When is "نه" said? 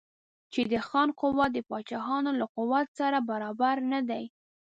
3.91-3.99